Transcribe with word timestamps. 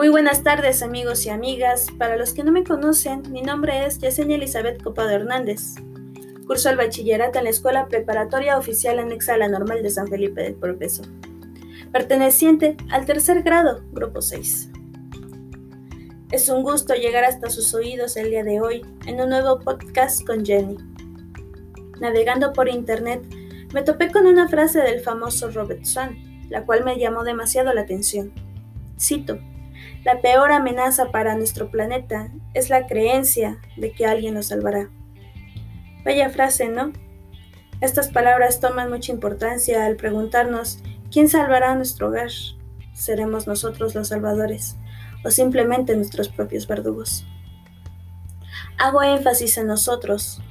Muy 0.00 0.08
buenas 0.08 0.42
tardes 0.42 0.82
amigos 0.82 1.26
y 1.26 1.28
amigas. 1.28 1.88
Para 1.98 2.16
los 2.16 2.32
que 2.32 2.42
no 2.42 2.52
me 2.52 2.64
conocen, 2.64 3.20
mi 3.30 3.42
nombre 3.42 3.84
es 3.84 3.98
Yesenia 3.98 4.36
Elizabeth 4.36 4.82
Copado 4.82 5.10
Hernández. 5.10 5.74
Curso 6.46 6.70
el 6.70 6.78
bachillerato 6.78 7.36
en 7.36 7.44
la 7.44 7.50
Escuela 7.50 7.86
Preparatoria 7.86 8.56
Oficial 8.56 8.98
Anexa 8.98 9.34
a 9.34 9.36
la 9.36 9.48
Normal 9.48 9.82
de 9.82 9.90
San 9.90 10.08
Felipe 10.08 10.42
del 10.42 10.54
Progreso, 10.54 11.02
perteneciente 11.92 12.78
al 12.88 13.04
tercer 13.04 13.42
grado, 13.42 13.82
grupo 13.92 14.22
6. 14.22 14.70
Es 16.30 16.48
un 16.48 16.62
gusto 16.62 16.94
llegar 16.94 17.24
hasta 17.24 17.50
sus 17.50 17.74
oídos 17.74 18.16
el 18.16 18.30
día 18.30 18.42
de 18.42 18.58
hoy 18.58 18.80
en 19.04 19.20
un 19.20 19.28
nuevo 19.28 19.60
podcast 19.60 20.26
con 20.26 20.46
Jenny. 20.46 20.78
Navegando 22.00 22.54
por 22.54 22.70
internet, 22.70 23.22
me 23.74 23.82
topé 23.82 24.10
con 24.10 24.26
una 24.26 24.48
frase 24.48 24.80
del 24.80 25.00
famoso 25.00 25.50
Robert 25.50 25.84
Swan, 25.84 26.16
la 26.48 26.64
cual 26.64 26.86
me 26.86 26.98
llamó 26.98 27.22
demasiado 27.22 27.74
la 27.74 27.82
atención. 27.82 28.32
Cito, 28.98 29.38
la 30.04 30.20
peor 30.20 30.52
amenaza 30.52 31.10
para 31.10 31.36
nuestro 31.36 31.70
planeta 31.70 32.30
es 32.54 32.70
la 32.70 32.86
creencia 32.86 33.60
de 33.76 33.92
que 33.92 34.06
alguien 34.06 34.34
nos 34.34 34.46
salvará. 34.46 34.88
Bella 36.04 36.30
frase, 36.30 36.68
¿no? 36.68 36.92
Estas 37.80 38.08
palabras 38.08 38.60
toman 38.60 38.90
mucha 38.90 39.12
importancia 39.12 39.84
al 39.84 39.96
preguntarnos 39.96 40.82
quién 41.10 41.28
salvará 41.28 41.74
nuestro 41.74 42.08
hogar. 42.08 42.30
¿Seremos 42.94 43.46
nosotros 43.46 43.94
los 43.94 44.08
salvadores 44.08 44.76
o 45.24 45.30
simplemente 45.30 45.96
nuestros 45.96 46.28
propios 46.28 46.66
verdugos? 46.66 47.26
Hago 48.78 49.02
énfasis 49.02 49.58
en 49.58 49.66
nosotros, 49.66 50.42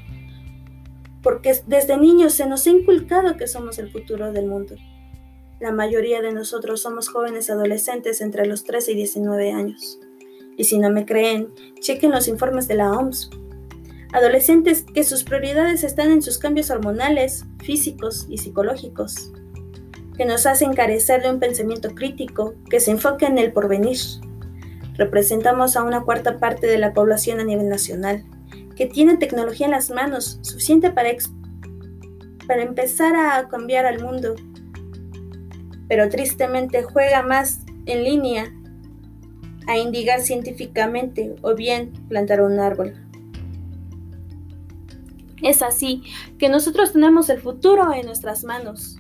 porque 1.22 1.60
desde 1.66 1.98
niños 1.98 2.34
se 2.34 2.48
nos 2.48 2.66
ha 2.68 2.70
inculcado 2.70 3.38
que 3.38 3.48
somos 3.48 3.80
el 3.80 3.92
futuro 3.92 4.32
del 4.32 4.48
mundo. 4.48 4.76
La 5.60 5.74
mayoría 5.74 6.22
de 6.22 6.32
nosotros 6.32 6.82
somos 6.82 7.10
jóvenes 7.10 7.50
adolescentes 7.50 8.22
entre 8.22 8.46
los 8.46 8.64
13 8.64 8.94
y 8.94 8.96
19 8.96 9.52
años. 9.52 10.00
Y 10.56 10.64
si 10.64 10.80
no 10.80 10.90
me 10.90 11.06
creen, 11.06 11.54
chequen 11.82 12.12
los 12.12 12.30
informes 12.30 12.70
de 12.70 12.76
la 12.76 12.94
OMS. 12.94 13.30
Adolescentes 14.14 14.86
que 14.94 15.04
sus 15.04 15.26
prioridades 15.26 15.84
están 15.84 16.12
en 16.12 16.22
sus 16.22 16.38
cambios 16.38 16.70
hormonales, 16.70 17.44
físicos 17.62 18.26
y 18.30 18.38
psicológicos, 18.38 19.34
que 20.16 20.24
nos 20.24 20.46
hacen 20.46 20.74
carecer 20.74 21.24
de 21.24 21.30
un 21.30 21.42
pensamiento 21.42 21.94
crítico 21.94 22.54
que 22.70 22.80
se 22.80 22.92
enfoque 22.92 23.26
en 23.26 23.38
el 23.38 23.52
porvenir. 23.52 24.00
Representamos 24.94 25.76
a 25.76 25.84
una 25.84 26.04
cuarta 26.04 26.40
parte 26.40 26.68
de 26.68 26.78
la 26.78 26.94
población 26.94 27.42
a 27.42 27.44
nivel 27.44 27.68
nacional, 27.68 28.24
que 28.78 28.86
tiene 28.86 29.18
tecnología 29.18 29.66
en 29.66 29.74
las 29.74 29.90
manos 29.90 30.40
suficiente 30.42 30.90
para, 30.90 31.10
para 32.48 32.64
empezar 32.64 33.14
a 33.18 33.50
cambiar 33.50 33.86
al 33.86 34.02
mundo 34.02 34.36
pero 35.90 36.08
tristemente 36.08 36.84
juega 36.84 37.24
más 37.24 37.62
en 37.86 38.04
línea 38.06 38.54
a 39.68 39.78
indigar 39.78 40.22
científicamente 40.22 41.36
o 41.42 41.56
bien 41.56 41.92
plantar 42.08 42.42
un 42.42 42.60
árbol. 42.60 42.94
Es 45.42 45.62
así 45.62 46.04
que 46.38 46.50
nosotros 46.50 46.94
tenemos 46.94 47.30
el 47.30 47.40
futuro 47.42 47.94
en 47.94 48.06
nuestras 48.06 48.44
manos. 48.44 48.98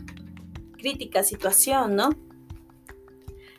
Crítica 0.77 1.23
situación, 1.23 1.95
¿no? 1.95 2.09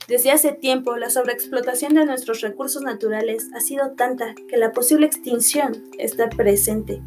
Desde 0.09 0.33
hace 0.33 0.53
tiempo, 0.53 0.97
la 0.97 1.09
sobreexplotación 1.09 1.95
de 1.95 2.05
nuestros 2.05 2.41
recursos 2.41 2.83
naturales 2.83 3.49
ha 3.55 3.61
sido 3.61 3.93
tanta 3.93 4.35
que 4.49 4.57
la 4.57 4.73
posible 4.73 5.07
extinción 5.07 5.85
está 5.99 6.29
presente. 6.29 7.01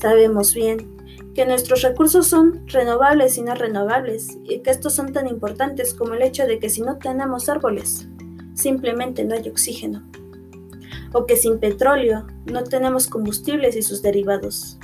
Sabemos 0.00 0.54
bien 0.54 0.94
que 1.34 1.46
nuestros 1.46 1.82
recursos 1.82 2.26
son 2.26 2.66
renovables 2.68 3.36
y 3.38 3.42
no 3.42 3.54
renovables, 3.54 4.38
y 4.44 4.60
que 4.60 4.70
estos 4.70 4.94
son 4.94 5.12
tan 5.12 5.26
importantes 5.26 5.94
como 5.94 6.14
el 6.14 6.22
hecho 6.22 6.46
de 6.46 6.58
que 6.58 6.70
si 6.70 6.82
no 6.82 6.98
tenemos 6.98 7.48
árboles, 7.48 8.08
simplemente 8.54 9.24
no 9.24 9.34
hay 9.34 9.48
oxígeno, 9.48 10.08
o 11.12 11.26
que 11.26 11.36
sin 11.36 11.58
petróleo 11.58 12.26
no 12.46 12.64
tenemos 12.64 13.08
combustibles 13.08 13.74
y 13.76 13.82
sus 13.82 14.00
derivados. 14.00 14.78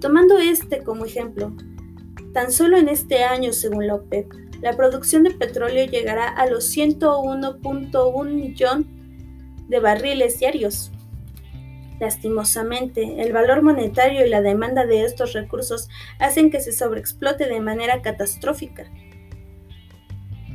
Tomando 0.00 0.38
este 0.38 0.84
como 0.84 1.04
ejemplo, 1.04 1.52
tan 2.32 2.52
solo 2.52 2.76
en 2.76 2.88
este 2.88 3.24
año, 3.24 3.52
según 3.52 3.88
la 3.88 3.96
OPEP, 3.96 4.32
la 4.60 4.76
producción 4.76 5.22
de 5.24 5.30
petróleo 5.30 5.86
llegará 5.86 6.28
a 6.28 6.46
los 6.46 6.76
101.1 6.76 8.32
millón 8.32 8.86
de 9.68 9.80
barriles 9.80 10.38
diarios, 10.38 10.92
Lastimosamente, 12.00 13.22
el 13.22 13.32
valor 13.32 13.62
monetario 13.62 14.24
y 14.24 14.28
la 14.28 14.40
demanda 14.40 14.86
de 14.86 15.04
estos 15.04 15.32
recursos 15.32 15.88
hacen 16.18 16.50
que 16.50 16.60
se 16.60 16.72
sobreexplote 16.72 17.46
de 17.46 17.60
manera 17.60 18.02
catastrófica. 18.02 18.90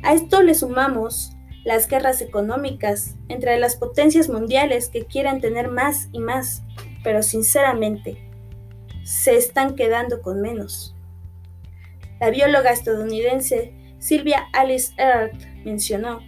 A 0.02 0.14
esto 0.14 0.42
le 0.42 0.54
sumamos 0.54 1.32
las 1.64 1.88
guerras 1.88 2.20
económicas 2.20 3.16
entre 3.28 3.58
las 3.58 3.76
potencias 3.76 4.28
mundiales 4.28 4.88
que 4.88 5.06
quieren 5.06 5.40
tener 5.40 5.70
más 5.70 6.08
y 6.12 6.20
más, 6.20 6.62
pero 7.02 7.22
sinceramente 7.22 8.30
se 9.02 9.36
están 9.36 9.74
quedando 9.74 10.22
con 10.22 10.40
menos. 10.40 10.94
La 12.20 12.30
bióloga 12.30 12.70
estadounidense 12.70 13.74
Sylvia 13.98 14.46
Alice 14.52 14.92
Earth 14.98 15.42
mencionó, 15.64 16.20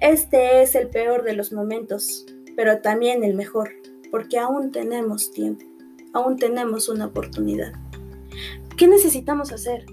este 0.00 0.62
es 0.62 0.74
el 0.74 0.88
peor 0.88 1.24
de 1.24 1.34
los 1.34 1.52
momentos, 1.52 2.24
pero 2.56 2.80
también 2.80 3.22
el 3.24 3.34
mejor 3.34 3.79
porque 4.10 4.38
aún 4.38 4.70
tenemos 4.72 5.30
tiempo, 5.30 5.64
aún 6.12 6.36
tenemos 6.36 6.88
una 6.88 7.06
oportunidad. 7.06 7.72
¿Qué 8.76 8.88
necesitamos 8.88 9.52
hacer? 9.52 9.84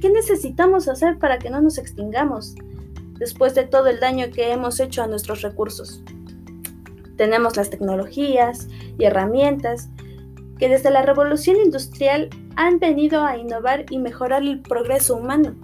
¿Qué 0.00 0.10
necesitamos 0.10 0.88
hacer 0.88 1.18
para 1.18 1.38
que 1.38 1.50
no 1.50 1.60
nos 1.60 1.78
extingamos 1.78 2.54
después 3.18 3.54
de 3.54 3.64
todo 3.64 3.88
el 3.88 3.98
daño 3.98 4.30
que 4.32 4.52
hemos 4.52 4.78
hecho 4.78 5.02
a 5.02 5.08
nuestros 5.08 5.42
recursos? 5.42 6.02
Tenemos 7.16 7.56
las 7.56 7.70
tecnologías 7.70 8.68
y 8.96 9.04
herramientas 9.04 9.88
que 10.58 10.68
desde 10.68 10.90
la 10.90 11.02
revolución 11.02 11.56
industrial 11.56 12.30
han 12.56 12.78
venido 12.78 13.24
a 13.24 13.36
innovar 13.36 13.86
y 13.90 13.98
mejorar 13.98 14.42
el 14.42 14.60
progreso 14.60 15.16
humano. 15.16 15.56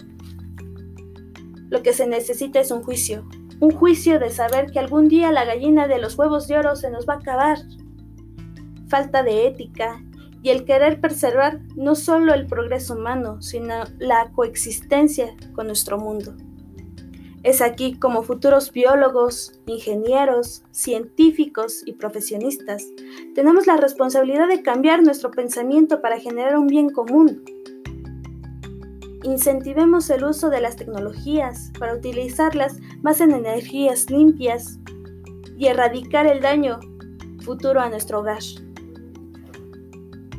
Lo 1.69 1.81
que 1.81 1.93
se 1.93 2.07
necesita 2.07 2.59
es 2.59 2.71
un 2.71 2.83
juicio, 2.83 3.25
un 3.59 3.71
juicio 3.71 4.19
de 4.19 4.31
saber 4.31 4.71
que 4.71 4.79
algún 4.79 5.07
día 5.07 5.31
la 5.31 5.45
gallina 5.45 5.87
de 5.87 5.99
los 5.99 6.17
huevos 6.17 6.47
de 6.47 6.57
oro 6.57 6.75
se 6.75 6.89
nos 6.89 7.07
va 7.07 7.15
a 7.15 7.17
acabar 7.17 7.57
falta 8.87 9.23
de 9.23 9.47
ética 9.47 10.03
y 10.41 10.49
el 10.49 10.65
querer 10.65 11.01
preservar 11.01 11.59
no 11.75 11.95
solo 11.95 12.33
el 12.33 12.45
progreso 12.45 12.93
humano, 12.93 13.41
sino 13.41 13.83
la 13.97 14.31
coexistencia 14.31 15.35
con 15.53 15.67
nuestro 15.67 15.97
mundo. 15.97 16.35
Es 17.41 17.61
aquí 17.61 17.95
como 17.97 18.23
futuros 18.23 18.71
biólogos, 18.71 19.59
ingenieros, 19.67 20.63
científicos 20.71 21.83
y 21.85 21.93
profesionistas 21.93 22.83
tenemos 23.35 23.67
la 23.67 23.77
responsabilidad 23.77 24.47
de 24.47 24.63
cambiar 24.63 25.03
nuestro 25.03 25.29
pensamiento 25.29 26.01
para 26.01 26.19
generar 26.19 26.57
un 26.57 26.67
bien 26.67 26.89
común. 26.89 27.43
Incentivemos 29.23 30.09
el 30.09 30.23
uso 30.23 30.49
de 30.49 30.61
las 30.61 30.75
tecnologías 30.75 31.71
para 31.77 31.93
utilizarlas 31.93 32.79
más 33.01 33.19
en 33.19 33.31
energías 33.31 34.09
limpias 34.09 34.79
y 35.57 35.67
erradicar 35.67 36.27
el 36.27 36.41
daño 36.41 36.79
futuro 37.43 37.81
a 37.81 37.89
nuestro 37.89 38.21
hogar 38.21 38.41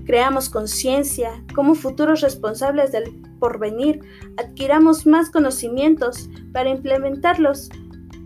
creamos 0.07 0.49
conciencia, 0.49 1.45
como 1.55 1.75
futuros 1.75 2.21
responsables 2.21 2.93
del 2.93 3.21
porvenir, 3.39 4.01
adquiramos 4.37 5.05
más 5.05 5.31
conocimientos 5.31 6.31
para 6.53 6.71
implementarlos 6.71 7.69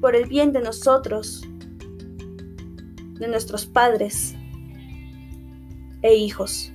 por 0.00 0.14
el 0.14 0.28
bien 0.28 0.52
de 0.52 0.60
nosotros, 0.60 1.42
de 3.18 3.28
nuestros 3.28 3.66
padres 3.66 4.34
e 6.02 6.14
hijos. 6.14 6.72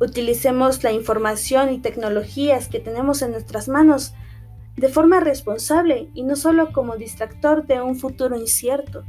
Utilicemos 0.00 0.82
la 0.84 0.92
información 0.92 1.72
y 1.72 1.78
tecnologías 1.78 2.68
que 2.68 2.80
tenemos 2.80 3.22
en 3.22 3.32
nuestras 3.32 3.68
manos 3.68 4.14
de 4.76 4.88
forma 4.88 5.20
responsable 5.20 6.10
y 6.14 6.22
no 6.22 6.36
solo 6.36 6.72
como 6.72 6.96
distractor 6.96 7.66
de 7.66 7.80
un 7.80 7.96
futuro 7.96 8.36
incierto. 8.36 9.04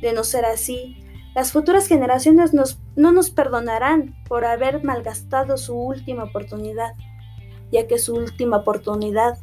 De 0.00 0.12
no 0.12 0.22
ser 0.24 0.44
así, 0.44 1.04
las 1.40 1.52
futuras 1.52 1.88
generaciones 1.88 2.52
no 2.52 3.12
nos 3.12 3.30
perdonarán 3.30 4.14
por 4.28 4.44
haber 4.44 4.84
malgastado 4.84 5.56
su 5.56 5.74
última 5.74 6.24
oportunidad, 6.24 6.92
ya 7.72 7.86
que 7.86 7.98
su 7.98 8.14
última 8.14 8.58
oportunidad 8.58 9.38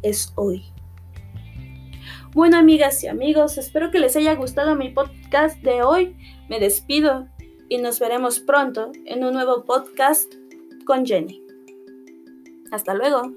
es 0.00 0.32
hoy. 0.36 0.64
Bueno, 2.32 2.56
amigas 2.56 3.04
y 3.04 3.08
amigos, 3.08 3.58
espero 3.58 3.90
que 3.90 3.98
les 3.98 4.16
haya 4.16 4.36
gustado 4.36 4.74
mi 4.74 4.88
podcast 4.88 5.58
de 5.58 5.82
hoy. 5.82 6.16
Me 6.48 6.60
despido 6.60 7.28
y 7.68 7.76
nos 7.76 8.00
veremos 8.00 8.40
pronto 8.40 8.90
en 9.04 9.22
un 9.22 9.34
nuevo 9.34 9.66
podcast 9.66 10.32
con 10.86 11.04
Jenny. 11.04 11.42
Hasta 12.72 12.94
luego. 12.94 13.34